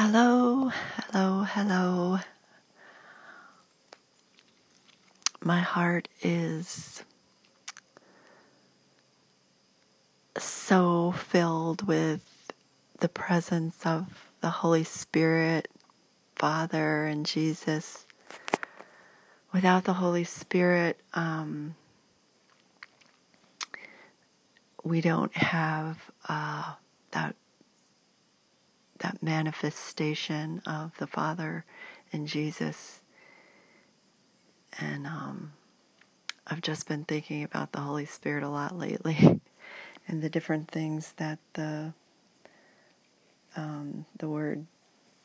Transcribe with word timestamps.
Hello, 0.00 0.70
hello, 0.70 1.42
hello. 1.42 2.20
My 5.42 5.58
heart 5.58 6.06
is 6.22 7.02
so 10.36 11.10
filled 11.10 11.88
with 11.88 12.20
the 13.00 13.08
presence 13.08 13.84
of 13.84 14.30
the 14.40 14.50
Holy 14.50 14.84
Spirit, 14.84 15.66
Father, 16.36 17.06
and 17.06 17.26
Jesus. 17.26 18.06
Without 19.52 19.82
the 19.82 19.94
Holy 19.94 20.22
Spirit, 20.22 21.00
um, 21.14 21.74
we 24.84 25.00
don't 25.00 25.36
have 25.36 25.98
uh, 26.28 26.74
that 27.10 27.34
that 29.00 29.22
manifestation 29.22 30.60
of 30.66 30.96
the 30.98 31.06
Father 31.06 31.64
and 32.12 32.26
Jesus. 32.26 33.00
And 34.78 35.06
um, 35.06 35.52
I've 36.46 36.62
just 36.62 36.88
been 36.88 37.04
thinking 37.04 37.42
about 37.44 37.72
the 37.72 37.80
Holy 37.80 38.06
Spirit 38.06 38.42
a 38.44 38.48
lot 38.48 38.76
lately, 38.76 39.40
and 40.08 40.22
the 40.22 40.30
different 40.30 40.70
things 40.70 41.12
that 41.16 41.38
the 41.54 41.92
um, 43.56 44.06
the 44.18 44.28
Word, 44.28 44.66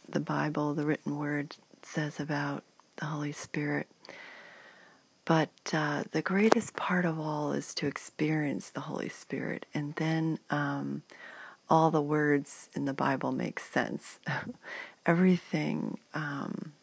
the 0.08 0.20
Bible, 0.20 0.74
the 0.74 0.86
written 0.86 1.18
Word 1.18 1.56
says 1.84 2.20
about 2.20 2.64
the 2.98 3.06
Holy 3.06 3.32
Spirit. 3.32 3.88
But 5.26 5.52
uh, 5.72 6.04
the 6.12 6.22
greatest 6.22 6.76
part 6.76 7.06
of 7.06 7.20
all 7.20 7.54
is 7.54 7.74
to 7.76 7.88
experience 7.88 8.70
the 8.70 8.82
Holy 8.82 9.10
Spirit, 9.10 9.66
and 9.74 9.96
then 9.96 10.40
um, 10.50 11.04
all 11.70 11.92
the 11.92 12.02
words 12.02 12.70
in 12.74 12.86
the 12.86 12.94
Bible 12.94 13.32
make 13.32 13.60
sense. 13.60 14.20
Everything, 15.06 16.00
um, 16.14 16.74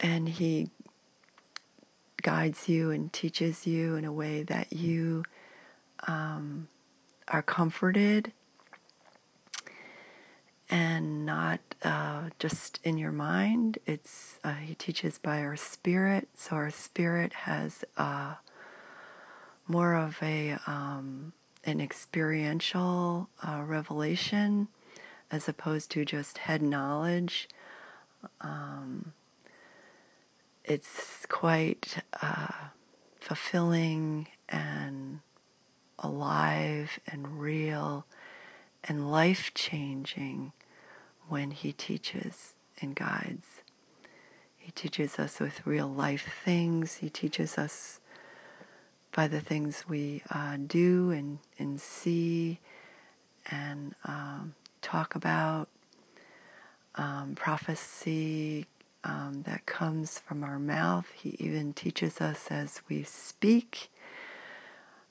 and 0.00 0.28
He 0.28 0.70
guides 2.22 2.68
you 2.68 2.90
and 2.90 3.12
teaches 3.12 3.66
you 3.66 3.96
in 3.96 4.04
a 4.04 4.12
way 4.12 4.42
that 4.44 4.72
you 4.72 5.24
um, 6.06 6.68
are 7.28 7.42
comforted 7.42 8.32
and 10.70 11.26
not 11.26 11.60
uh, 11.82 12.30
just 12.38 12.80
in 12.82 12.96
your 12.96 13.12
mind. 13.12 13.78
It's 13.86 14.38
uh, 14.42 14.54
he 14.54 14.74
teaches 14.74 15.18
by 15.18 15.40
our 15.40 15.56
spirit, 15.56 16.28
so 16.34 16.56
our 16.56 16.70
spirit 16.70 17.32
has 17.32 17.84
uh, 17.98 18.36
more 19.66 19.94
of 19.94 20.16
a 20.22 20.56
um, 20.66 21.34
an 21.64 21.80
experiential 21.80 23.28
uh, 23.46 23.62
revelation 23.64 24.68
as 25.30 25.48
opposed 25.48 25.90
to 25.92 26.04
just 26.04 26.38
head 26.38 26.62
knowledge. 26.62 27.48
Um, 28.40 29.12
it's 30.64 31.26
quite 31.26 32.02
uh, 32.20 32.68
fulfilling 33.18 34.28
and 34.48 35.20
alive 35.98 36.98
and 37.06 37.40
real 37.40 38.04
and 38.84 39.10
life 39.10 39.52
changing 39.54 40.52
when 41.28 41.52
he 41.52 41.72
teaches 41.72 42.54
and 42.80 42.94
guides. 42.94 43.62
He 44.56 44.70
teaches 44.72 45.18
us 45.18 45.40
with 45.40 45.66
real 45.66 45.88
life 45.88 46.40
things. 46.44 46.96
He 46.96 47.08
teaches 47.08 47.56
us 47.58 48.00
by 49.14 49.28
the 49.28 49.40
things 49.40 49.84
we 49.88 50.22
uh, 50.30 50.56
do 50.66 51.10
and, 51.10 51.38
and 51.58 51.80
see 51.80 52.58
and 53.50 53.94
um, 54.04 54.54
talk 54.80 55.14
about. 55.14 55.68
Um, 56.94 57.34
prophecy 57.34 58.66
um, 59.04 59.44
that 59.46 59.64
comes 59.64 60.18
from 60.18 60.44
our 60.44 60.58
mouth. 60.58 61.10
He 61.14 61.36
even 61.38 61.72
teaches 61.72 62.20
us 62.20 62.48
as 62.50 62.82
we 62.88 63.02
speak 63.02 63.90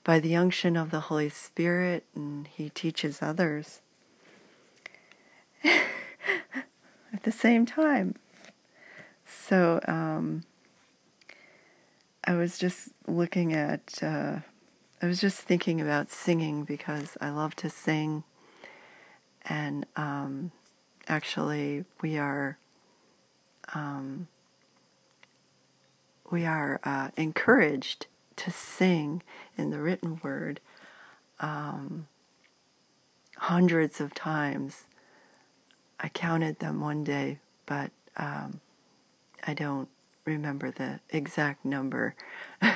by 0.04 0.20
the 0.20 0.36
unction 0.36 0.76
of 0.76 0.92
the 0.92 1.02
Holy 1.02 1.30
Spirit, 1.30 2.06
and 2.16 2.48
He 2.48 2.70
teaches 2.70 3.22
others 3.22 3.82
at 5.64 7.24
the 7.24 7.32
same 7.32 7.66
time. 7.66 8.16
So 9.26 9.80
um, 9.88 10.44
I 12.24 12.36
was 12.36 12.58
just 12.58 12.90
looking 13.08 13.54
at, 13.54 14.00
uh, 14.02 14.40
I 15.02 15.06
was 15.06 15.20
just 15.20 15.40
thinking 15.40 15.82
about 15.82 16.12
singing 16.12 16.64
because 16.64 17.18
I 17.20 17.30
love 17.30 17.56
to 17.58 17.70
sing. 17.70 18.24
And 19.46 19.86
um, 19.96 20.52
actually, 21.08 21.86
we 22.02 22.18
are. 22.18 22.58
Um, 23.74 24.28
we 26.30 26.46
are 26.46 26.80
uh, 26.84 27.10
encouraged 27.18 28.08
to 28.38 28.52
sing 28.52 29.22
in 29.58 29.70
the 29.70 29.80
written 29.80 30.20
word 30.24 30.62
um, 31.42 32.08
hundreds 33.38 34.00
of 34.00 34.14
times 34.14 34.86
I 36.00 36.10
counted 36.10 36.60
them 36.60 36.80
one 36.82 37.04
day, 37.04 37.40
but 37.66 37.92
um, 38.18 38.60
I 39.46 39.54
don't 39.54 39.88
remember 40.26 40.72
the 40.72 41.00
exact 41.10 41.66
number, 41.66 42.16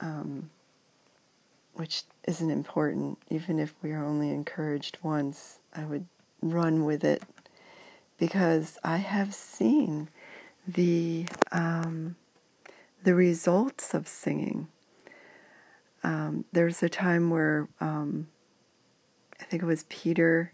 um, 0.00 0.50
which 1.74 2.02
isn't 2.26 2.50
important. 2.50 3.18
Even 3.28 3.58
if 3.58 3.74
we 3.82 3.92
are 3.92 4.04
only 4.04 4.30
encouraged 4.30 4.98
once, 5.02 5.58
I 5.74 5.84
would 5.84 6.06
run 6.42 6.84
with 6.84 7.04
it 7.04 7.22
because 8.18 8.78
I 8.84 8.98
have 8.98 9.34
seen 9.34 10.08
the 10.66 11.26
um, 11.52 12.16
the 13.02 13.14
results 13.14 13.94
of 13.94 14.06
singing. 14.06 14.68
Um, 16.02 16.44
there's 16.52 16.82
a 16.82 16.88
time 16.88 17.30
where 17.30 17.68
um, 17.80 18.28
I 19.40 19.44
think 19.44 19.62
it 19.62 19.66
was 19.66 19.84
Peter 19.88 20.52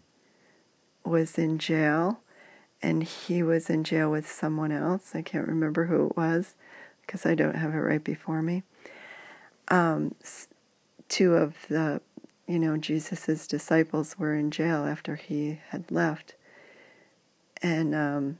was 1.05 1.37
in 1.37 1.57
jail 1.57 2.21
and 2.87 3.03
he 3.03 3.43
was 3.43 3.69
in 3.69 3.83
jail 3.83 4.09
with 4.09 4.31
someone 4.31 4.71
else. 4.71 5.13
I 5.13 5.21
can't 5.21 5.45
remember 5.45 5.87
who 5.87 6.05
it 6.05 6.15
was 6.15 6.55
because 7.01 7.25
I 7.25 7.35
don't 7.35 7.57
have 7.57 7.73
it 7.73 7.79
right 7.79 8.01
before 8.01 8.41
me. 8.41 8.63
Um, 9.67 10.15
two 11.09 11.35
of 11.35 11.67
the, 11.67 11.99
you 12.47 12.57
know, 12.57 12.77
Jesus's 12.77 13.45
disciples 13.45 14.17
were 14.17 14.33
in 14.33 14.51
jail 14.51 14.85
after 14.85 15.17
he 15.17 15.59
had 15.71 15.91
left, 15.91 16.35
and 17.61 17.93
um, 17.93 18.37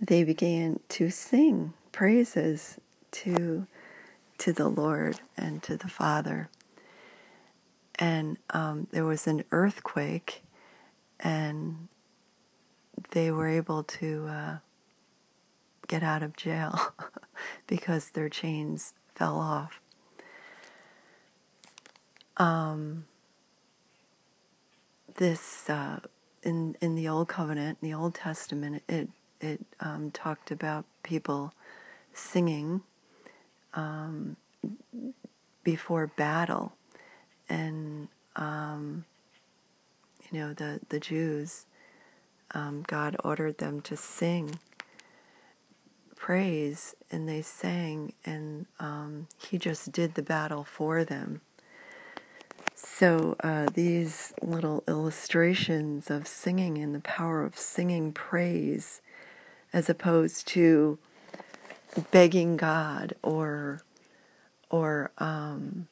they 0.00 0.24
began 0.24 0.80
to 0.88 1.08
sing 1.08 1.74
praises 1.92 2.78
to 3.12 3.68
to 4.38 4.52
the 4.52 4.68
Lord 4.68 5.20
and 5.36 5.62
to 5.62 5.76
the 5.76 5.88
Father. 5.88 6.48
And 7.96 8.38
um, 8.50 8.88
there 8.90 9.04
was 9.04 9.28
an 9.28 9.44
earthquake 9.52 10.42
and 11.20 11.86
they 13.10 13.30
were 13.30 13.48
able 13.48 13.82
to 13.82 14.26
uh, 14.28 14.56
get 15.88 16.02
out 16.02 16.22
of 16.22 16.36
jail 16.36 16.94
because 17.66 18.10
their 18.10 18.28
chains 18.28 18.94
fell 19.14 19.38
off. 19.38 19.80
Um, 22.36 23.04
this 25.16 25.68
uh, 25.68 26.00
in 26.42 26.76
in 26.80 26.94
the 26.94 27.08
Old 27.08 27.28
Covenant, 27.28 27.78
in 27.82 27.90
the 27.90 27.94
Old 27.94 28.14
Testament, 28.14 28.82
it 28.88 29.08
it 29.40 29.60
um, 29.80 30.10
talked 30.10 30.50
about 30.50 30.84
people 31.02 31.52
singing 32.12 32.82
um, 33.74 34.36
before 35.62 36.06
battle, 36.06 36.72
and 37.48 38.08
um, 38.36 39.04
you 40.32 40.38
know, 40.38 40.52
the, 40.54 40.80
the 40.88 40.98
Jews, 40.98 41.66
um, 42.54 42.84
God 42.86 43.16
ordered 43.24 43.58
them 43.58 43.80
to 43.82 43.96
sing 43.96 44.58
praise, 46.16 46.94
and 47.10 47.28
they 47.28 47.42
sang, 47.42 48.12
and 48.24 48.66
um, 48.78 49.26
He 49.38 49.58
just 49.58 49.92
did 49.92 50.14
the 50.14 50.22
battle 50.22 50.64
for 50.64 51.04
them. 51.04 51.40
So, 52.74 53.36
uh, 53.40 53.66
these 53.72 54.32
little 54.42 54.84
illustrations 54.86 56.10
of 56.10 56.26
singing 56.26 56.78
and 56.78 56.94
the 56.94 57.00
power 57.00 57.44
of 57.44 57.56
singing 57.56 58.12
praise, 58.12 59.00
as 59.72 59.88
opposed 59.88 60.46
to 60.48 60.98
begging 62.10 62.56
God 62.56 63.14
or 63.22 63.82
or 64.70 65.10
um, 65.18 65.88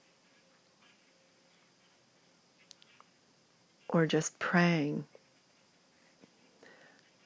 or 3.88 4.06
just 4.06 4.38
praying 4.38 5.04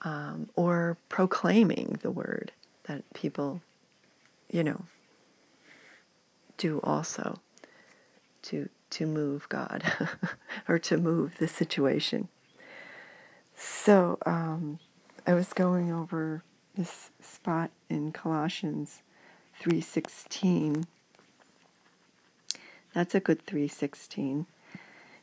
um, 0.05 0.51
or 0.55 0.99
proclaiming 1.09 1.99
the 2.03 2.11
word 2.11 2.53
that 2.85 3.03
people, 3.15 3.63
you 4.51 4.63
know, 4.63 4.83
do 6.59 6.81
also 6.85 7.41
to 8.43 8.69
to 8.91 9.07
move 9.07 9.49
God 9.49 9.83
or 10.69 10.79
to 10.79 10.97
move 10.97 11.39
the 11.39 11.49
situation. 11.49 12.29
So 13.57 14.19
um, 14.25 14.79
I 15.27 15.35
was 15.35 15.53
going 15.53 15.91
over 15.91 16.45
this 16.77 17.11
spot 17.21 17.71
in 17.89 18.13
Colossians 18.13 19.03
3:16. 19.61 20.85
That's 22.93 23.15
a 23.15 23.21
good 23.21 23.43
316. 23.45 24.47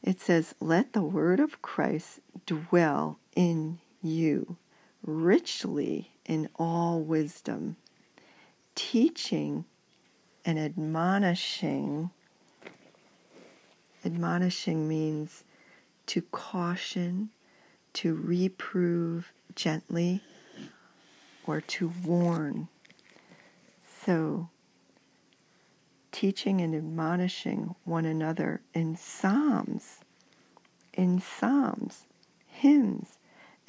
It 0.04 0.20
says, 0.20 0.56
"Let 0.60 0.94
the 0.94 1.04
word 1.04 1.40
of 1.40 1.62
Christ 1.62 2.20
dwell 2.46 3.20
in 3.36 3.80
you 4.02 4.58
richly 5.04 6.12
in 6.26 6.50
all 6.56 7.02
wisdom, 7.02 7.76
teaching 8.76 9.66
and 10.46 10.60
admonishing. 10.60 12.10
Admonishing 14.04 14.88
means 14.88 15.44
to 16.08 16.22
caution, 16.22 17.30
to 17.94 18.16
reprove 18.16 19.32
gently, 19.56 20.22
or 21.46 21.62
to 21.62 21.92
warn. 22.04 22.68
So, 24.06 24.50
teaching 26.12 26.62
and 26.62 26.76
admonishing 26.76 27.76
one 27.84 28.06
another 28.06 28.62
in 28.74 28.96
psalms, 28.96 30.00
in 30.94 31.22
psalms, 31.22 32.06
hymns, 32.48 33.20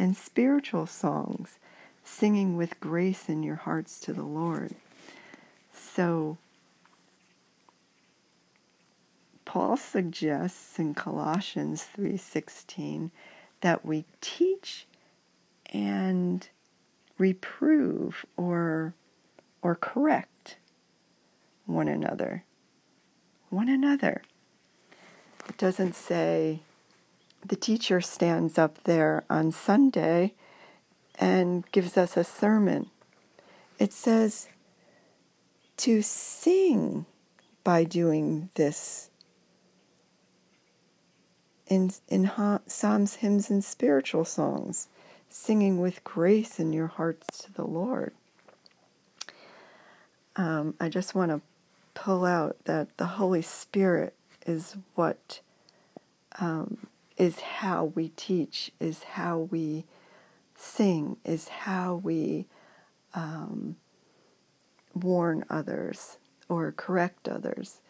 and 0.03 0.17
spiritual 0.17 0.85
songs, 0.85 1.61
singing 2.03 2.57
with 2.57 2.81
grace 2.81 3.29
in 3.29 3.45
your 3.45 3.55
hearts 3.55 4.01
to 4.01 4.13
the 4.13 4.25
Lord. 4.25 4.75
So, 5.73 6.39
Paul 9.45 9.77
suggests 9.77 10.81
in 10.81 10.93
Colossians 10.95 11.85
3:16 11.85 13.13
that 13.61 13.87
we 13.87 14.05
teach 14.21 14.89
and 15.67 16.49
reprove 17.17 18.27
or 18.37 18.95
or 19.63 19.77
correct 19.77 20.57
one 21.65 21.87
another. 21.87 22.43
One 23.51 23.69
another. 23.69 24.23
It 25.49 25.57
doesn't 25.59 25.95
say 25.95 26.63
the 27.45 27.57
teacher 27.57 28.01
stands 28.01 28.59
up 28.59 28.85
there 28.85 29.25
on 29.29 29.53
Sunday 29.53 30.35
and 31.17 31.71
gives 31.73 31.97
us 31.97 32.17
a 32.17 32.25
sermon. 32.25 32.91
It 33.79 33.93
says 33.93 34.49
to 35.79 36.03
sing 36.03 37.07
by 37.65 37.85
doing 37.85 38.51
this 38.55 39.11
in, 41.67 41.91
in 42.09 42.31
psalms, 42.67 43.17
hymns, 43.17 43.51
and 43.51 43.65
spiritual 43.65 44.25
songs, 44.25 44.89
singing 45.29 45.81
with 45.81 46.05
grace 46.05 46.61
in 46.61 46.73
your 46.73 46.89
hearts 46.89 47.39
to 47.39 47.53
the 47.53 47.65
Lord. 47.65 48.13
Um, 50.37 50.75
I 50.81 50.89
just 50.89 51.15
want 51.15 51.31
to 51.31 51.41
pull 51.95 52.25
out 52.25 52.57
that 52.65 52.97
the 52.99 53.07
Holy 53.07 53.43
Spirit 53.43 54.15
is 54.47 54.77
what 54.95 55.41
um, 56.39 56.87
is 57.17 57.41
how 57.41 57.85
we 57.85 58.09
teach, 58.11 58.73
is 58.81 59.03
how 59.03 59.49
we 59.51 59.85
sing, 60.57 61.17
is 61.25 61.49
how 61.49 61.95
we 61.97 62.47
um, 63.15 63.77
warn 64.95 65.45
others 65.51 66.19
or 66.49 66.73
correct 66.73 67.29
others. 67.29 67.81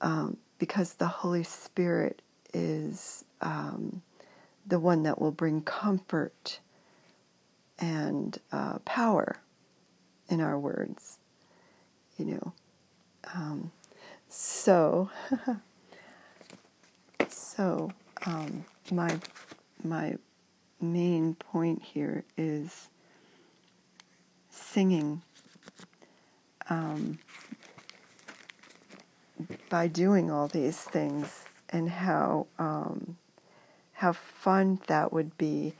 Um, 0.00 0.38
because 0.58 0.94
the 0.94 1.06
Holy 1.06 1.44
Spirit 1.44 2.22
is 2.52 3.24
um, 3.40 4.02
the 4.66 4.78
one 4.78 5.02
that 5.02 5.20
will 5.20 5.32
bring 5.32 5.60
comfort 5.62 6.60
and 7.78 8.38
uh, 8.52 8.78
power 8.80 9.40
in 10.28 10.40
our 10.40 10.58
words, 10.58 11.18
you 12.16 12.24
know. 12.24 12.52
Um, 13.34 13.72
so, 14.28 15.10
so 17.32 17.90
um, 18.26 18.64
my 18.90 19.18
my 19.82 20.16
main 20.80 21.34
point 21.34 21.82
here 21.82 22.24
is 22.36 22.90
singing. 24.50 25.22
Um, 26.70 27.18
by 29.68 29.88
doing 29.88 30.30
all 30.30 30.48
these 30.48 30.78
things, 30.78 31.44
and 31.68 31.90
how 31.90 32.46
um, 32.58 33.16
how 33.94 34.12
fun 34.12 34.80
that 34.86 35.12
would 35.12 35.36
be, 35.36 35.74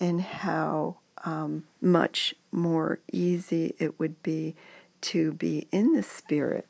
and 0.00 0.20
how 0.20 0.96
um, 1.24 1.64
much 1.80 2.34
more 2.50 2.98
easy 3.12 3.74
it 3.78 3.98
would 3.98 4.22
be 4.22 4.54
to 5.00 5.32
be 5.32 5.66
in 5.70 5.92
the 5.92 6.02
spirit 6.02 6.66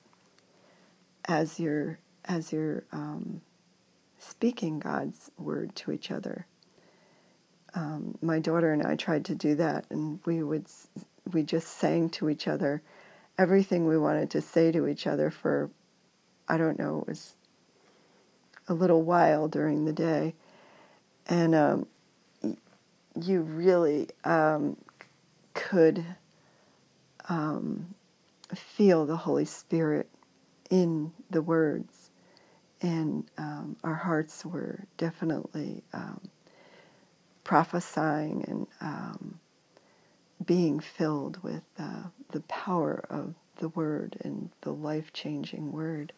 as 1.27 1.59
you're 1.59 1.99
as 2.25 2.53
you're 2.53 2.85
um, 2.93 3.41
speaking 4.25 4.79
God's 4.79 5.31
word 5.39 5.75
to 5.77 5.93
each 5.93 6.11
other. 6.11 6.47
Um, 7.75 8.19
my 8.23 8.39
daughter 8.39 8.73
and 8.73 8.83
I 8.83 8.95
tried 8.95 9.25
to 9.27 9.35
do 9.35 9.55
that, 9.57 9.87
and 9.91 10.21
we 10.25 10.43
would 10.43 10.67
we 11.33 11.43
just 11.43 11.69
sang 11.69 12.11
to 12.11 12.29
each 12.29 12.47
other 12.47 12.83
everything 13.37 13.87
we 13.87 13.99
wanted 13.99 14.31
to 14.31 14.41
say 14.41 14.71
to 14.71 14.87
each 14.87 15.07
other 15.07 15.31
for 15.31 15.71
I 16.49 16.57
don't 16.57 16.79
know 16.79 17.01
it 17.01 17.09
was 17.09 17.35
a 18.69 18.75
little 18.75 19.03
while 19.03 19.49
during 19.49 19.85
the 19.85 19.93
day, 19.93 20.35
and 21.27 21.55
um, 21.55 21.87
you 23.21 23.41
really 23.41 24.09
um, 24.25 24.77
could 25.53 26.05
um, 27.29 27.95
feel 28.55 29.07
the 29.07 29.17
Holy 29.17 29.45
Spirit 29.45 30.09
in 30.71 31.13
the 31.31 31.43
words, 31.43 32.11
and 32.85 33.25
um, 33.39 33.77
our 33.83 33.95
hearts 33.95 34.45
were 34.45 34.85
definitely 34.99 35.83
um, 35.95 36.21
prophesying 37.43 38.45
and 38.47 38.67
um, 38.83 39.41
being 40.45 40.81
filled 40.81 41.43
with 41.43 41.65
uh, 41.79 42.09
the 42.33 42.41
power 42.41 43.03
of 43.09 43.35
the 43.57 43.71
Word 43.71 44.19
and 44.21 44.51
the 44.61 44.73
life 44.73 45.15
changing 45.15 45.73
Word. 45.73 46.13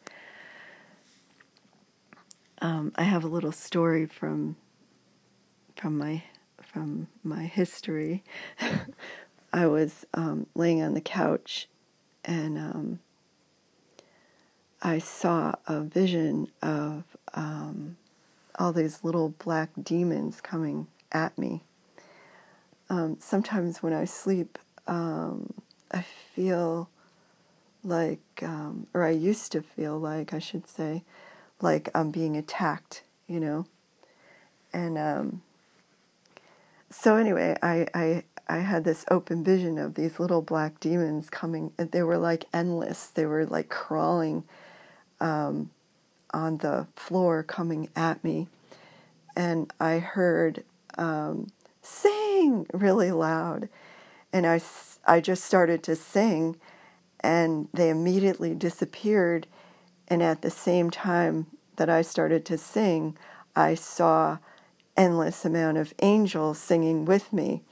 Um, 2.60 2.90
I 2.96 3.04
have 3.04 3.22
a 3.22 3.28
little 3.28 3.52
story 3.52 4.06
from 4.06 4.56
from 5.76 5.96
my 5.96 6.24
from 6.60 7.06
my 7.22 7.44
history. 7.44 8.24
I 9.52 9.66
was 9.68 10.04
um, 10.14 10.48
laying 10.56 10.82
on 10.82 10.94
the 10.94 11.00
couch, 11.00 11.68
and 12.24 12.58
um, 12.58 12.98
I 14.82 14.98
saw 14.98 15.54
a 15.66 15.80
vision 15.80 16.48
of 16.62 17.04
um, 17.34 17.96
all 18.58 18.72
these 18.72 19.02
little 19.02 19.30
black 19.30 19.70
demons 19.82 20.40
coming 20.40 20.86
at 21.12 21.36
me. 21.38 21.62
Um, 22.88 23.16
sometimes 23.20 23.82
when 23.82 23.92
I 23.92 24.04
sleep, 24.04 24.58
um, 24.86 25.52
I 25.90 26.02
feel 26.02 26.88
like, 27.82 28.20
um, 28.42 28.86
or 28.94 29.04
I 29.04 29.10
used 29.10 29.52
to 29.52 29.62
feel 29.62 29.98
like, 29.98 30.32
I 30.32 30.38
should 30.38 30.68
say, 30.68 31.02
like 31.60 31.88
I'm 31.94 32.10
being 32.10 32.36
attacked, 32.36 33.02
you 33.26 33.40
know. 33.40 33.66
And 34.72 34.98
um, 34.98 35.42
so 36.90 37.16
anyway, 37.16 37.56
I, 37.62 37.86
I 37.94 38.24
I 38.48 38.58
had 38.58 38.84
this 38.84 39.04
open 39.10 39.42
vision 39.42 39.76
of 39.76 39.94
these 39.94 40.20
little 40.20 40.40
black 40.40 40.78
demons 40.78 41.28
coming. 41.28 41.72
They 41.76 42.02
were 42.02 42.18
like 42.18 42.44
endless. 42.52 43.08
They 43.08 43.26
were 43.26 43.44
like 43.44 43.68
crawling 43.68 44.44
um, 45.20 45.70
on 46.32 46.58
the 46.58 46.86
floor, 46.96 47.42
coming 47.42 47.88
at 47.96 48.22
me, 48.22 48.48
and 49.36 49.72
I 49.80 49.98
heard 49.98 50.64
um, 50.98 51.48
sing 51.82 52.66
really 52.72 53.12
loud, 53.12 53.68
and 54.32 54.46
I 54.46 54.60
I 55.06 55.20
just 55.20 55.44
started 55.44 55.82
to 55.84 55.96
sing, 55.96 56.56
and 57.20 57.68
they 57.72 57.90
immediately 57.90 58.54
disappeared 58.54 59.46
and 60.08 60.22
at 60.22 60.42
the 60.42 60.50
same 60.50 60.90
time 60.90 61.46
that 61.76 61.90
I 61.90 62.02
started 62.02 62.44
to 62.46 62.58
sing, 62.58 63.16
I 63.54 63.74
saw 63.74 64.38
endless 64.96 65.44
amount 65.44 65.78
of 65.78 65.92
angels 66.00 66.58
singing 66.58 67.04
with 67.04 67.32
me 67.32 67.62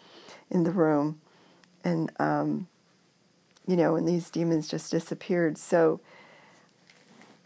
in 0.50 0.64
the 0.64 0.70
room. 0.70 1.20
And, 1.82 2.10
um, 2.18 2.66
you 3.66 3.76
know, 3.76 3.96
and 3.96 4.06
these 4.06 4.30
demons 4.30 4.68
just 4.68 4.90
disappeared. 4.90 5.56
So 5.58 6.00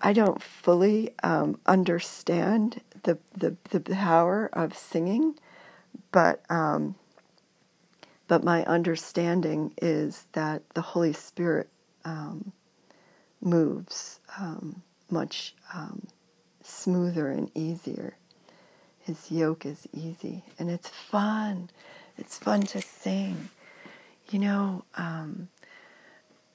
I 0.01 0.13
don't 0.13 0.43
fully 0.43 1.15
um, 1.23 1.59
understand 1.67 2.81
the, 3.03 3.19
the, 3.37 3.57
the 3.71 3.81
power 3.81 4.49
of 4.53 4.77
singing, 4.77 5.35
but, 6.13 6.43
um, 6.51 6.95
but 8.29 8.45
my 8.45 8.65
understanding 8.65 9.75
is 9.81 10.27
that 10.33 10.63
the 10.75 10.83
Holy 10.83 11.13
Spirit 11.13 11.69
um, 12.05 12.53
moves 13.41 14.21
um, 14.39 14.83
much 15.11 15.55
um, 15.75 16.07
smoother 16.63 17.29
and 17.31 17.51
easier. 17.55 18.17
his 19.01 19.31
yoke 19.31 19.65
is 19.65 19.89
easy. 19.93 20.45
And 20.59 20.71
it's 20.71 20.89
fun. 20.89 21.71
It's 22.19 22.37
fun 22.39 22.63
to 22.63 22.83
sing. 22.83 23.49
You 24.31 24.39
know, 24.39 24.85
um, 24.97 25.49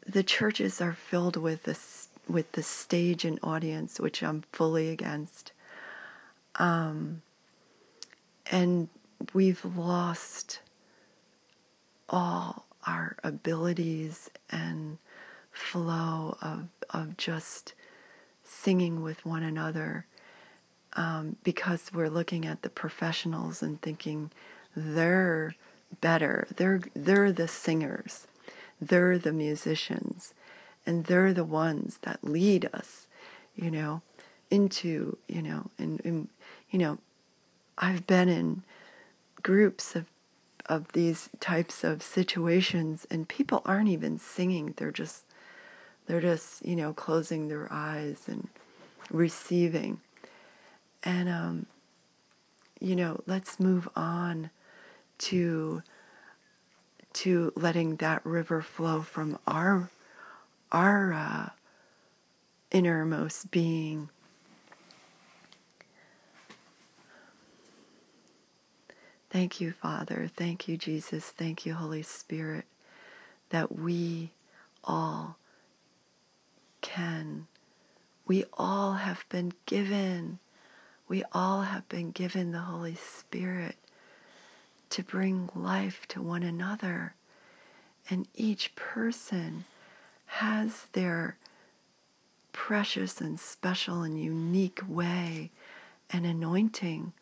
the 0.06 0.24
churches 0.24 0.80
are 0.82 0.94
filled 0.94 1.36
with 1.38 1.64
this 1.64 2.10
with 2.28 2.52
the 2.54 2.64
stage 2.64 3.26
and 3.26 3.40
audience, 3.44 4.00
which 4.00 4.24
I'm 4.24 4.44
fully 4.52 4.90
against. 4.90 5.52
Um, 6.56 7.22
and 8.52 8.90
we've 9.34 9.64
lost 9.64 10.60
all 12.10 12.66
our 12.86 13.16
abilities 13.24 14.30
and 14.50 14.98
flow 15.52 16.38
of 16.42 16.68
of 16.90 17.18
just 17.18 17.74
singing 18.44 19.02
with 19.02 19.26
one 19.26 19.44
another 19.44 20.06
um, 20.96 21.38
because 21.44 21.92
we're 21.94 22.10
looking 22.10 22.46
at 22.46 22.62
the 22.62 22.70
professionals 22.70 23.64
and 23.64 23.82
thinking 23.82 24.32
they're 24.76 25.56
better. 26.02 26.48
They're 26.56 26.82
they're 26.96 27.32
the 27.32 27.48
singers, 27.48 28.28
they're 28.82 29.18
the 29.18 29.34
musicians, 29.34 30.34
and 30.86 31.06
they're 31.06 31.34
the 31.34 31.44
ones 31.44 32.00
that 32.02 32.24
lead 32.24 32.70
us, 32.74 33.08
you 33.56 33.72
know, 33.72 34.02
into 34.50 35.18
you 35.28 35.42
know, 35.42 35.70
and, 35.78 36.02
and 36.06 36.28
you 36.70 36.80
know, 36.80 36.98
I've 37.78 38.06
been 38.08 38.30
in 38.30 38.64
groups 39.42 39.96
of 39.96 40.06
of 40.68 40.94
these 40.94 41.30
types 41.42 41.84
of 41.84 42.02
situations 42.02 43.06
and 43.12 43.28
people 43.28 43.62
aren't 43.66 43.90
even 43.90 44.18
singing. 44.18 44.74
They're 44.78 44.92
just 44.92 45.26
they're 46.08 46.22
just 46.22 46.66
you 46.66 46.76
know 46.76 46.94
closing 46.94 47.48
their 47.48 47.68
eyes 47.72 48.24
and 48.28 48.48
receiving. 49.12 50.00
And 51.04 51.30
um, 51.30 51.66
you 52.80 52.96
know 52.96 53.22
let's 53.26 53.60
move 53.60 53.90
on 53.96 54.50
to 55.20 55.84
to 57.14 57.54
letting 57.56 57.98
that 57.98 58.26
river 58.26 58.62
flow 58.62 59.02
from 59.02 59.38
our 59.46 59.90
our 60.74 61.14
uh, 61.14 61.50
innermost 62.72 63.52
being 63.52 64.10
Thank 69.34 69.60
you, 69.60 69.72
Father. 69.72 70.30
Thank 70.38 70.68
you, 70.68 70.78
Jesus. 70.78 71.32
Thank 71.32 71.66
you, 71.66 71.74
Holy 71.74 72.04
Spirit, 72.04 72.66
that 73.50 73.76
we 73.76 74.30
all 74.84 75.38
can. 76.82 77.48
We 78.28 78.46
all 78.54 78.94
have 78.94 79.26
been 79.30 79.54
given. 79.66 80.38
We 81.08 81.24
all 81.32 81.64
have 81.64 81.90
been 81.90 82.12
given 82.12 82.52
the 82.52 82.60
Holy 82.60 82.94
Spirit 82.94 83.78
to 84.92 85.02
bring 85.02 85.50
life 85.56 86.06
to 86.10 86.22
one 86.22 86.44
another. 86.44 87.16
And 88.12 88.28
each 88.36 88.76
person 88.76 89.66
has 90.38 90.88
their 90.94 91.38
precious 92.54 93.22
and 93.22 93.40
special 93.40 94.02
and 94.02 94.20
unique 94.20 94.82
way 94.88 95.52
and 96.12 96.26
anointing 96.26 97.14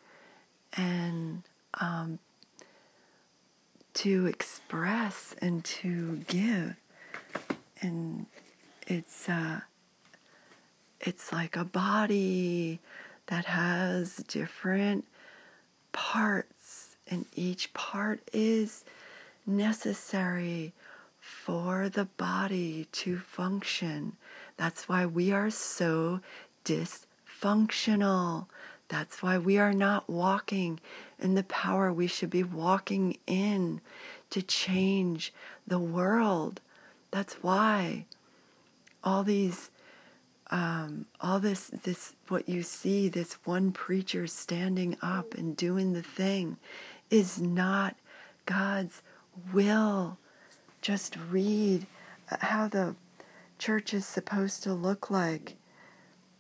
and 0.78 1.44
um, 1.82 2.20
to 3.94 4.26
express 4.28 5.36
and 5.42 5.64
to 5.66 6.22
give. 6.28 6.76
And 7.82 8.28
it's 8.88 9.28
uh, 9.28 9.62
it's 11.02 11.34
like 11.34 11.58
a 11.58 11.66
body 11.66 12.80
that 13.28 13.46
has 13.46 14.18
different 14.28 15.06
parts, 15.92 16.96
and 17.10 17.26
each 17.36 17.74
part 17.74 18.22
is 18.32 18.86
necessary 19.46 20.72
for 21.32 21.90
the 21.90 22.06
body 22.06 22.88
to 22.92 23.18
function. 23.18 24.16
That's 24.58 24.88
why 24.88 25.06
we 25.08 25.32
are 25.32 25.50
so 25.50 26.20
dysfunctional. 26.66 28.46
That's 28.90 29.24
why 29.24 29.40
we 29.40 29.58
are 29.58 29.74
not 29.74 30.10
walking 30.10 30.80
in 31.18 31.34
the 31.34 31.44
power 31.44 31.92
we 31.92 32.06
should 32.06 32.30
be 32.30 32.44
walking 32.44 33.18
in 33.26 33.82
to 34.30 34.42
change 34.44 35.34
the 35.66 35.80
world. 35.80 36.62
That's 37.10 37.34
why 37.36 38.06
all 39.04 39.24
these, 39.24 39.72
um, 40.52 41.06
all 41.22 41.40
this, 41.40 41.70
this, 41.70 42.14
what 42.28 42.48
you 42.48 42.62
see, 42.62 43.08
this 43.08 43.34
one 43.46 43.72
preacher 43.72 44.28
standing 44.28 44.96
up 45.02 45.34
and 45.34 45.58
doing 45.58 45.94
the 45.94 46.04
thing 46.04 46.58
is 47.10 47.42
not 47.42 47.96
God's 48.46 49.02
will. 49.54 50.18
Just 50.82 51.18
read 51.30 51.86
uh, 52.30 52.38
how 52.40 52.68
the 52.68 52.96
church 53.60 53.94
is 53.94 54.06
supposed 54.06 54.64
to 54.64 54.74
look 54.74 55.10
like. 55.10 55.56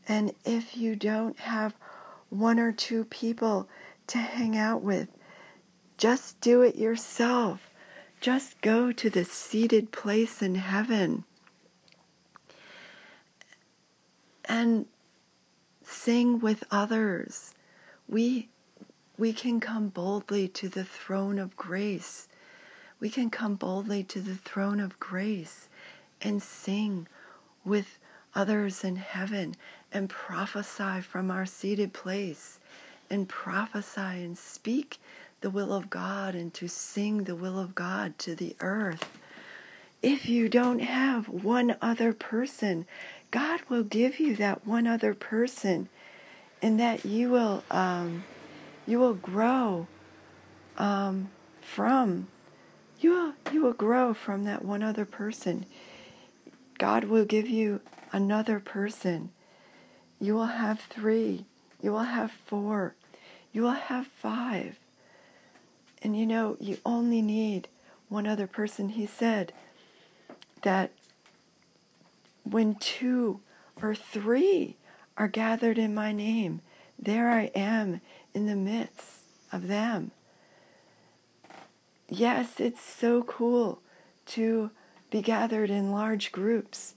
And 0.07 0.33
if 0.43 0.75
you 0.75 0.95
don't 0.95 1.38
have 1.39 1.75
one 2.31 2.60
or 2.60 2.71
two 2.71 3.03
people 3.05 3.67
to 4.07 4.17
hang 4.17 4.57
out 4.57 4.81
with. 4.81 5.10
Just 5.98 6.39
do 6.41 6.62
it 6.62 6.75
yourself. 6.75 7.69
Just 8.19 8.60
go 8.62 8.91
to 8.91 9.10
the 9.10 9.25
seated 9.25 9.91
place 9.91 10.41
in 10.41 10.55
heaven 10.55 11.25
and 14.45 14.86
sing 15.83 16.39
with 16.39 16.63
others. 16.71 17.53
We, 18.07 18.50
we 19.17 19.33
can 19.33 19.60
come 19.60 19.89
boldly 19.89 20.48
to 20.50 20.69
the 20.69 20.83
throne 20.83 21.38
of 21.38 21.55
grace. 21.55 22.27
We 23.01 23.10
can 23.10 23.31
come 23.31 23.55
boldly 23.55 24.03
to 24.05 24.22
the 24.22 24.36
throne 24.36 24.79
of 24.79 25.00
grace 25.00 25.67
and 26.22 26.41
sing 26.41 27.08
with 27.65 27.98
others 28.36 28.84
in 28.84 28.98
heaven 28.98 29.55
and 29.91 30.08
prophesy 30.08 31.01
from 31.01 31.31
our 31.31 31.48
seated 31.48 31.93
place 31.93 32.60
and 33.10 33.27
prophesy 33.27 34.24
and 34.24 34.38
speak 34.38 35.00
the 35.41 35.50
will 35.50 35.74
of 35.74 35.89
God 35.89 36.36
and 36.36 36.53
to 36.53 36.67
sing 36.67 37.24
the 37.24 37.36
will 37.36 37.60
of 37.60 37.74
God 37.74 38.20
to 38.20 38.36
the 38.36 38.55
earth. 38.60 39.17
If 40.03 40.29
you 40.29 40.48
don't 40.48 40.79
have 40.79 41.27
one 41.27 41.75
other 41.81 42.13
person, 42.13 42.86
God 43.31 43.62
will 43.67 43.84
give 43.84 44.20
you 44.20 44.36
that 44.36 44.65
one 44.65 44.86
other 44.86 45.13
person, 45.13 45.89
and 46.62 46.79
that 46.79 47.05
you 47.05 47.29
will 47.29 47.63
um, 47.70 48.24
you 48.88 49.00
will 49.00 49.13
grow 49.13 49.88
um, 50.77 51.29
from 51.62 52.27
you 53.01 53.12
will 53.12 53.34
you 53.51 53.63
will 53.63 53.74
grow 53.74 54.13
from 54.13 54.43
that 54.43 54.63
one 54.63 54.84
other 54.84 55.05
person. 55.05 55.65
God 56.77 57.05
will 57.05 57.25
give 57.25 57.48
you 57.48 57.81
another 58.12 58.60
person. 58.60 59.31
You 60.20 60.36
will 60.36 60.46
have 60.46 60.79
three. 60.79 61.46
You 61.81 61.91
will 61.91 62.00
have 62.00 62.31
four. 62.31 62.96
You 63.51 63.63
will 63.63 63.72
have 63.72 64.08
five. 64.08 64.77
And 66.03 66.17
you 66.17 66.25
know, 66.25 66.58
you 66.60 66.77
only 66.86 67.22
need 67.22 67.67
one 68.08 68.27
other 68.27 68.48
person. 68.48 68.89
He 68.89 69.05
said 69.05 69.51
that 70.62 70.91
when 72.43 72.75
two 72.75 73.39
or 73.81 73.96
three 73.96 74.75
are 75.17 75.27
gathered 75.27 75.77
in 75.77 75.93
my 75.93 76.12
name, 76.12 76.62
there 76.98 77.29
I 77.29 77.51
am 77.55 78.01
in 78.34 78.46
the 78.46 78.55
midst 78.55 79.24
of 79.51 79.67
them. 79.67 80.12
Yes, 82.13 82.60
it's 82.60 82.82
so 82.82 83.24
cool 83.24 83.80
to 84.25 84.70
be 85.10 85.22
gathered 85.22 85.70
in 85.70 85.94
large 85.94 86.34
groups, 86.34 86.96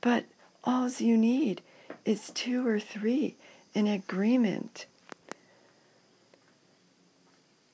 but 0.00 0.26
all 0.62 0.88
you 0.88 1.18
need 1.18 1.62
is 2.04 2.30
two 2.30 2.64
or 2.64 2.78
three 2.78 3.34
in 3.74 3.88
agreement. 3.88 4.86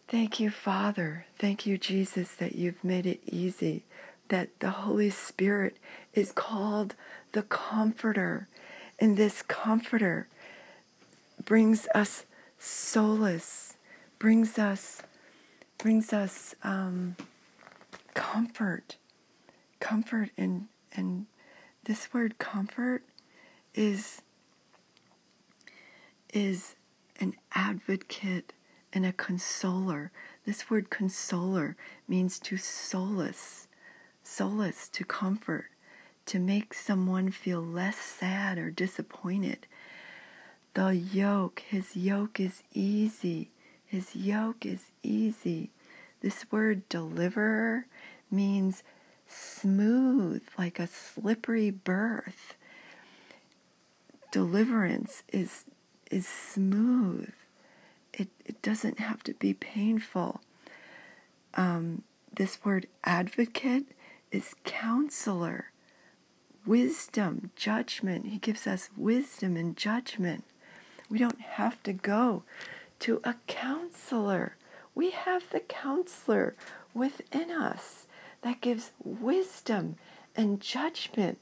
Thank 0.09 0.41
you, 0.41 0.49
Father. 0.49 1.27
Thank 1.39 1.67
you, 1.67 1.77
Jesus, 1.77 2.35
that 2.37 2.55
you've 2.55 2.83
made 2.83 3.05
it 3.05 3.21
easy, 3.27 3.85
that 4.29 4.59
the 4.61 4.71
Holy 4.71 5.11
Spirit 5.11 5.77
is 6.15 6.33
called 6.33 6.95
the 7.33 7.43
Comforter. 7.43 8.49
And 8.99 9.19
this 9.19 9.43
Comforter 9.43 10.27
brings 11.45 11.87
us 11.95 12.25
solace, 12.59 13.77
brings 14.19 14.59
us, 14.59 15.03
brings 15.79 16.13
us 16.13 16.55
um, 16.63 17.17
comfort, 18.15 18.97
comfort, 19.81 20.31
and 20.37 20.67
and 20.93 21.27
this 21.85 22.13
word 22.13 22.39
comfort 22.39 23.03
is 23.75 24.23
is 26.33 26.75
an 27.21 27.35
advocate 27.55 28.53
and 28.93 29.07
a 29.07 29.13
consoler. 29.13 30.11
This 30.45 30.69
word 30.69 30.91
consoler 30.91 31.77
means 32.07 32.39
to 32.41 32.57
solace, 32.57 33.69
solace, 34.23 34.89
to 34.89 35.05
comfort, 35.05 35.67
to 36.27 36.39
make 36.39 36.75
someone 36.75 37.31
feel 37.31 37.61
less 37.61 37.97
sad 37.97 38.59
or 38.59 38.71
disappointed. 38.71 39.67
The 40.75 40.95
yoke, 40.95 41.63
his 41.69 41.97
yoke 41.97 42.41
is 42.41 42.63
easy. 42.75 43.51
His 43.89 44.15
yoke 44.15 44.67
is 44.67 44.91
easy. 45.03 45.71
This 46.21 46.45
word 46.51 46.87
deliverer 46.91 47.87
means 48.31 48.83
smooth, 49.27 50.43
like 50.59 50.79
a 50.79 50.87
slippery 50.87 51.71
birth. 51.71 52.55
Deliverance 54.31 55.23
is, 55.33 55.65
is 56.11 56.29
smooth. 56.29 57.33
It, 58.13 58.29
it 58.45 58.61
doesn't 58.61 58.99
have 58.99 59.23
to 59.23 59.33
be 59.33 59.55
painful. 59.55 60.43
Um, 61.55 62.03
this 62.35 62.63
word 62.63 62.89
advocate 63.05 63.87
is 64.31 64.55
counselor, 64.65 65.71
wisdom, 66.67 67.53
judgment. 67.57 68.27
He 68.27 68.37
gives 68.37 68.67
us 68.67 68.91
wisdom 68.99 69.57
and 69.57 69.75
judgment. 69.75 70.45
We 71.09 71.17
don't 71.17 71.41
have 71.41 71.83
to 71.85 71.95
go 71.95 72.43
to 73.01 73.21
a 73.25 73.37
counselor. 73.47 74.57
We 74.95 75.11
have 75.11 75.51
the 75.51 75.61
counselor 75.61 76.55
within 76.95 77.51
us 77.51 78.07
that 78.43 78.61
gives 78.61 78.91
wisdom 79.03 79.97
and 80.37 80.61
judgment. 80.61 81.39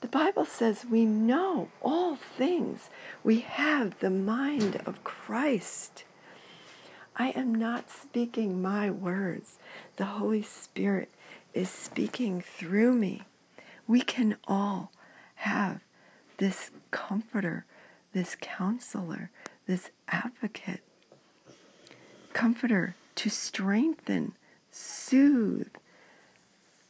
The 0.00 0.08
Bible 0.08 0.44
says 0.44 0.84
we 0.84 1.04
know 1.04 1.68
all 1.82 2.16
things. 2.16 2.88
We 3.22 3.40
have 3.40 3.98
the 4.00 4.10
mind 4.10 4.80
of 4.86 5.04
Christ. 5.04 6.04
I 7.16 7.30
am 7.30 7.54
not 7.54 7.90
speaking 7.90 8.62
my 8.62 8.90
words. 8.90 9.58
The 9.96 10.06
Holy 10.06 10.42
Spirit 10.42 11.10
is 11.52 11.68
speaking 11.68 12.40
through 12.40 12.94
me. 12.94 13.22
We 13.86 14.00
can 14.00 14.36
all 14.46 14.90
have 15.36 15.80
this 16.38 16.70
comforter, 16.90 17.66
this 18.14 18.36
counselor, 18.40 19.30
this 19.70 19.90
advocate. 20.08 20.80
Comforter 22.32 22.96
to 23.14 23.30
strengthen, 23.30 24.32
soothe 24.72 25.68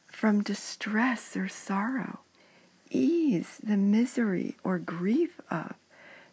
from 0.07 0.43
distress 0.43 1.37
or 1.37 1.47
sorrow, 1.47 2.21
ease 2.89 3.61
the 3.63 3.77
misery 3.77 4.57
or 4.65 4.79
grief 4.79 5.43
of, 5.51 5.75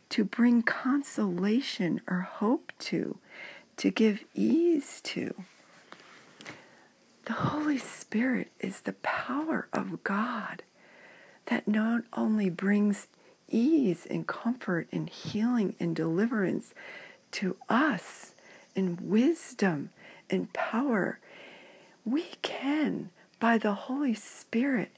to 0.07 0.23
bring 0.23 0.61
consolation 0.61 1.99
or 2.07 2.21
hope 2.21 2.71
to, 2.79 3.17
to 3.75 3.91
give 3.91 4.23
ease 4.33 5.01
to. 5.01 5.35
The 7.25 7.33
Holy 7.33 7.77
Spirit 7.77 8.53
is 8.61 8.79
the 8.79 8.93
power 8.93 9.67
of 9.73 10.01
God 10.05 10.63
that 11.47 11.67
not 11.67 12.03
only 12.13 12.49
brings 12.49 13.07
ease 13.49 14.05
and 14.09 14.27
comfort 14.27 14.87
and 14.91 15.09
healing 15.09 15.75
and 15.79 15.95
deliverance 15.95 16.73
to 17.31 17.55
us 17.69 18.33
and 18.75 19.01
wisdom 19.01 19.89
and 20.29 20.51
power, 20.53 21.19
we 22.05 22.25
can, 22.41 23.09
by 23.39 23.57
the 23.57 23.73
Holy 23.73 24.13
Spirit, 24.13 24.91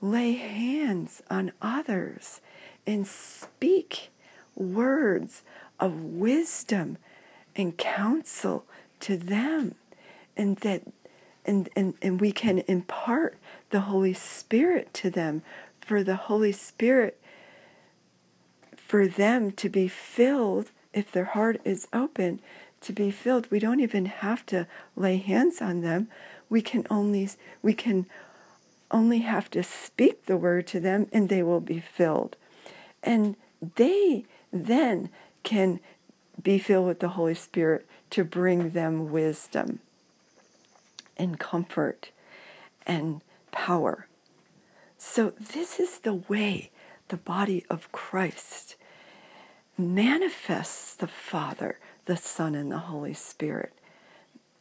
lay 0.00 0.32
hands 0.32 1.22
on 1.30 1.52
others 1.62 2.40
and 2.86 3.06
speak 3.06 4.10
words 4.54 5.42
of 5.80 6.02
wisdom 6.02 6.98
and 7.54 7.76
counsel 7.76 8.64
to 9.00 9.16
them 9.16 9.74
and 10.36 10.56
that 10.58 10.82
and, 11.44 11.68
and, 11.76 11.94
and 12.02 12.20
we 12.20 12.32
can 12.32 12.58
impart 12.66 13.36
the 13.70 13.82
Holy 13.82 14.12
Spirit 14.12 14.92
to 14.94 15.10
them. 15.10 15.42
For 15.80 16.02
the 16.02 16.16
Holy 16.16 16.50
Spirit 16.50 17.20
for 18.86 19.08
them 19.08 19.50
to 19.50 19.68
be 19.68 19.88
filled 19.88 20.70
if 20.92 21.10
their 21.10 21.24
heart 21.24 21.60
is 21.64 21.88
open 21.92 22.40
to 22.80 22.92
be 22.92 23.10
filled. 23.10 23.50
We 23.50 23.58
don't 23.58 23.80
even 23.80 24.06
have 24.06 24.46
to 24.46 24.66
lay 24.94 25.16
hands 25.16 25.60
on 25.60 25.80
them. 25.80 26.08
We 26.48 26.62
can 26.62 26.86
only 26.88 27.28
we 27.62 27.74
can 27.74 28.06
only 28.90 29.18
have 29.18 29.50
to 29.50 29.64
speak 29.64 30.26
the 30.26 30.36
word 30.36 30.66
to 30.68 30.78
them 30.78 31.08
and 31.12 31.28
they 31.28 31.42
will 31.42 31.60
be 31.60 31.80
filled. 31.80 32.36
And 33.02 33.34
they 33.74 34.24
then 34.52 35.10
can 35.42 35.80
be 36.40 36.58
filled 36.58 36.86
with 36.86 37.00
the 37.00 37.10
holy 37.10 37.34
spirit 37.34 37.86
to 38.10 38.22
bring 38.22 38.70
them 38.70 39.10
wisdom 39.10 39.80
and 41.16 41.40
comfort 41.40 42.10
and 42.86 43.20
power. 43.50 44.06
So 44.96 45.32
this 45.40 45.80
is 45.80 45.98
the 45.98 46.14
way 46.14 46.70
the 47.08 47.16
body 47.16 47.64
of 47.70 47.90
christ 47.92 48.75
manifests 49.78 50.94
the 50.94 51.06
father 51.06 51.78
the 52.06 52.16
Son, 52.16 52.54
and 52.54 52.72
the 52.72 52.78
Holy 52.78 53.12
Spirit. 53.12 53.72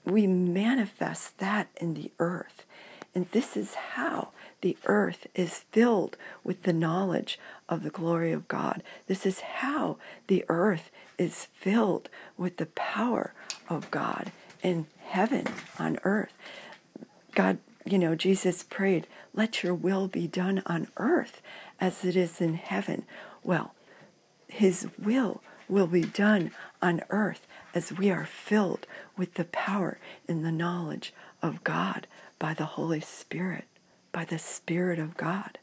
We 0.04 0.28
manifest 0.28 1.38
that 1.40 1.70
in 1.78 1.94
the 1.94 2.12
earth. 2.20 2.66
And 3.14 3.28
this 3.28 3.56
is 3.56 3.76
how 3.76 4.30
the 4.62 4.78
earth 4.86 5.26
is 5.34 5.60
filled 5.72 6.18
with 6.44 6.64
the 6.64 6.74
knowledge 6.74 7.40
of 7.70 7.84
the 7.84 7.90
glory 7.90 8.32
of 8.34 8.48
God. 8.48 8.84
This 9.08 9.26
is 9.26 9.40
how 9.40 9.98
the 10.28 10.44
earth 10.50 10.92
is 11.18 11.48
filled 11.54 12.10
with 12.38 12.58
the 12.58 12.66
power 12.66 13.34
of 13.70 13.90
God 13.90 14.32
in 14.62 14.88
heaven, 15.06 15.46
on 15.80 15.98
earth. 16.04 16.34
God, 17.34 17.60
you 17.86 17.98
know, 17.98 18.16
Jesus 18.16 18.64
prayed, 18.64 19.08
let 19.34 19.64
your 19.64 19.74
will 19.74 20.08
be 20.08 20.28
done 20.28 20.62
on 20.66 20.88
earth 20.98 21.42
as 21.80 22.04
it 22.04 22.16
is 22.16 22.42
in 22.42 22.56
heaven. 22.56 23.06
Well, 23.44 23.75
his 24.48 24.88
will 24.98 25.42
will 25.68 25.88
be 25.88 26.04
done 26.04 26.52
on 26.82 27.02
earth 27.10 27.48
as 27.74 27.92
we 27.92 28.10
are 28.12 28.26
filled 28.26 28.86
with 29.18 29.34
the 29.34 29.46
power 29.46 30.00
and 30.28 30.46
the 30.46 30.52
knowledge 30.52 31.14
of 31.42 31.64
God 31.64 32.08
by 32.40 32.54
the 32.54 32.66
Holy 32.66 33.02
Spirit, 33.02 33.66
by 34.12 34.26
the 34.26 34.38
Spirit 34.38 35.00
of 35.00 35.18
God, 35.18 35.58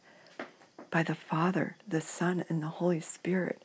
by 0.90 1.02
the 1.02 1.14
Father, 1.14 1.76
the 1.86 2.00
Son, 2.00 2.44
and 2.48 2.62
the 2.62 2.68
Holy 2.68 3.00
Spirit. 3.00 3.62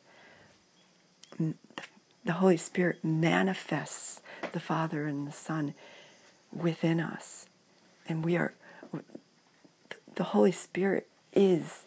The 1.38 2.32
Holy 2.32 2.56
Spirit 2.56 3.04
manifests 3.04 4.20
the 4.52 4.60
Father 4.60 5.06
and 5.06 5.26
the 5.26 5.32
Son 5.32 5.74
within 6.52 7.00
us. 7.00 7.46
And 8.08 8.24
we 8.24 8.36
are, 8.36 8.54
the 10.14 10.24
Holy 10.24 10.52
Spirit 10.52 11.06
is 11.32 11.82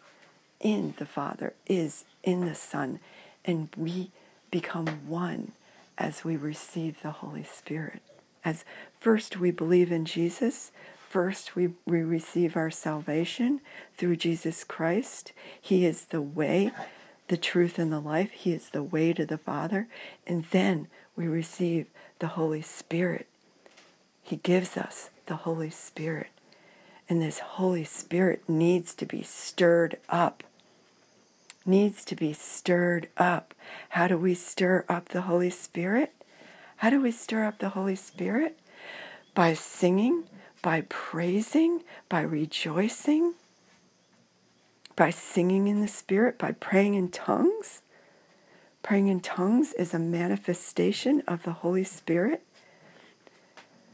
in 0.59 0.93
the 0.97 1.05
Father, 1.05 1.53
is 1.67 2.05
in 2.23 2.45
the 2.45 2.55
Son, 2.55 2.99
and 3.45 3.69
we 3.75 4.11
become 4.49 5.07
one 5.07 5.53
as 5.97 6.23
we 6.23 6.35
receive 6.35 7.01
the 7.01 7.11
Holy 7.11 7.43
Spirit. 7.43 8.01
As 8.43 8.65
first 8.99 9.39
we 9.39 9.51
believe 9.51 9.91
in 9.91 10.05
Jesus, 10.05 10.71
first 11.09 11.55
we, 11.55 11.71
we 11.85 12.01
receive 12.01 12.55
our 12.55 12.71
salvation 12.71 13.61
through 13.97 14.15
Jesus 14.15 14.63
Christ. 14.63 15.31
He 15.59 15.85
is 15.85 16.05
the 16.05 16.21
way, 16.21 16.71
the 17.27 17.37
truth, 17.37 17.77
and 17.77 17.91
the 17.91 17.99
life. 17.99 18.31
He 18.31 18.51
is 18.51 18.69
the 18.69 18.83
way 18.83 19.13
to 19.13 19.25
the 19.25 19.37
Father. 19.37 19.87
And 20.25 20.45
then 20.45 20.87
we 21.15 21.27
receive 21.27 21.87
the 22.19 22.27
Holy 22.27 22.61
Spirit. 22.61 23.27
He 24.23 24.37
gives 24.37 24.77
us 24.77 25.09
the 25.27 25.37
Holy 25.37 25.69
Spirit. 25.69 26.29
And 27.07 27.21
this 27.21 27.39
Holy 27.39 27.83
Spirit 27.83 28.47
needs 28.47 28.95
to 28.95 29.05
be 29.05 29.21
stirred 29.21 29.97
up 30.09 30.43
needs 31.71 32.05
to 32.05 32.15
be 32.15 32.33
stirred 32.33 33.07
up. 33.17 33.55
How 33.89 34.07
do 34.07 34.17
we 34.17 34.35
stir 34.35 34.85
up 34.87 35.09
the 35.09 35.21
Holy 35.21 35.49
Spirit? 35.49 36.13
How 36.77 36.89
do 36.89 37.01
we 37.01 37.11
stir 37.11 37.45
up 37.45 37.57
the 37.59 37.69
Holy 37.69 37.95
Spirit? 37.95 38.59
By 39.33 39.53
singing, 39.53 40.25
by 40.61 40.81
praising, 40.89 41.83
by 42.09 42.21
rejoicing, 42.21 43.33
by 44.95 45.09
singing 45.09 45.67
in 45.67 45.81
the 45.81 45.87
Spirit, 45.87 46.37
by 46.37 46.51
praying 46.51 46.95
in 46.95 47.09
tongues. 47.09 47.81
Praying 48.83 49.07
in 49.07 49.21
tongues 49.21 49.73
is 49.73 49.93
a 49.93 49.99
manifestation 49.99 51.23
of 51.27 51.43
the 51.43 51.53
Holy 51.53 51.83
Spirit. 51.83 52.43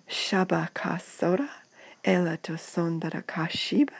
Shabakasora, 0.10 1.50
elatosondara 2.04 3.24
kashiba, 3.24 3.92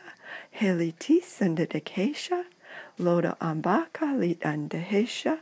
heliti 0.52 1.22
sendedekesha. 1.22 2.46
Loda 3.00 3.36
ambaka 3.40 4.06
andehesha. 4.44 5.38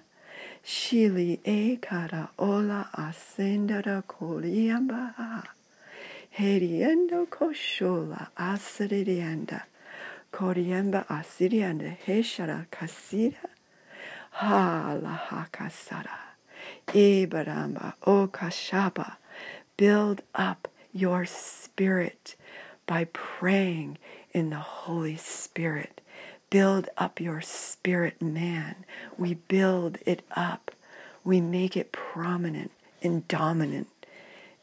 Shili 0.64 1.40
e 1.46 1.78
kara 1.78 2.30
ola 2.38 2.90
ascendara 2.94 4.02
koliamba. 4.08 5.44
Heriendo 6.32 7.26
koshola 7.28 8.28
asirienda. 8.36 9.64
Koriamba 10.32 11.06
asirianda 11.08 11.96
heshara 12.06 12.66
kasira. 12.70 13.50
Ha 14.32 14.98
la 15.02 15.18
hakasara. 15.30 16.20
Ibaramba 16.88 17.94
o 18.06 18.28
kashaba. 18.28 19.16
Build 19.78 20.22
up 20.34 20.68
your 20.94 21.26
spirit 21.26 22.36
by 22.86 23.06
praying 23.14 23.98
in 24.34 24.50
the 24.50 24.56
Holy 24.58 25.16
Spirit 25.16 26.02
build 26.56 26.88
up 26.98 27.20
your 27.20 27.42
spirit 27.42 28.22
man. 28.22 28.86
We 29.18 29.34
build 29.34 29.98
it 30.06 30.24
up. 30.38 30.72
We 31.22 31.42
make 31.42 31.76
it 31.76 31.92
prominent 31.92 32.72
and 33.02 33.28
dominant 33.28 33.90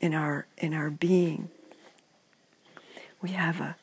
in 0.00 0.14
our 0.14 0.46
in 0.56 0.72
our 0.72 0.88
being. 0.88 1.50
We 3.20 3.32
have 3.32 3.60
a 3.60 3.76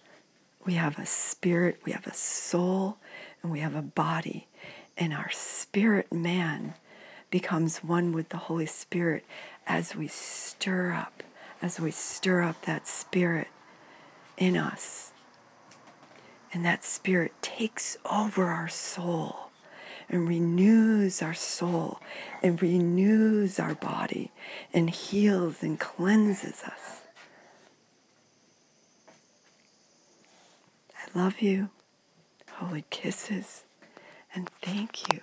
we 0.65 0.73
have 0.73 0.97
a 0.97 1.05
spirit, 1.05 1.81
we 1.85 1.91
have 1.91 2.07
a 2.07 2.13
soul, 2.15 2.97
and 3.43 3.51
we 3.51 3.59
have 3.59 3.75
a 3.75 3.83
body. 3.83 4.47
And 4.97 5.13
our 5.13 5.29
spirit 5.29 6.11
man 6.11 6.73
becomes 7.29 7.83
one 7.83 8.11
with 8.11 8.29
the 8.29 8.37
Holy 8.37 8.65
Spirit 8.65 9.23
as 9.67 9.95
we 9.95 10.07
stir 10.07 10.93
up, 10.93 11.21
as 11.61 11.79
we 11.79 11.91
stir 11.91 12.41
up 12.41 12.65
that 12.65 12.87
spirit 12.87 13.49
in 14.35 14.57
us. 14.57 15.11
And 16.51 16.65
that 16.65 16.83
spirit 16.83 17.33
takes 17.41 17.97
over 18.09 18.47
our 18.47 18.67
soul 18.67 19.49
and 20.09 20.27
renews 20.27 21.21
our 21.21 21.33
soul 21.35 21.99
and 22.41 22.61
renews 22.61 23.59
our 23.59 23.75
body 23.75 24.31
and 24.73 24.89
heals 24.89 25.61
and 25.61 25.79
cleanses 25.79 26.63
us. 26.63 27.01
I 30.95 31.17
love 31.17 31.39
you. 31.41 31.69
Holy 32.53 32.85
kisses 32.89 33.63
and 34.33 34.49
thank 34.61 35.13
you. 35.13 35.21